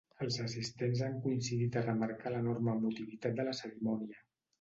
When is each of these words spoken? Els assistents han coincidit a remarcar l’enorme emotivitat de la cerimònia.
Els 0.25 0.37
assistents 0.43 1.01
han 1.07 1.19
coincidit 1.25 1.77
a 1.81 1.83
remarcar 1.83 2.31
l’enorme 2.37 2.73
emotivitat 2.79 3.37
de 3.41 3.47
la 3.51 3.55
cerimònia. 3.59 4.19